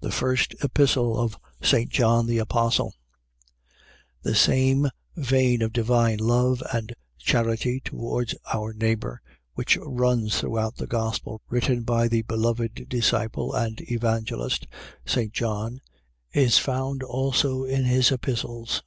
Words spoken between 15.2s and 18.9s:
John, is found also in his Epistles.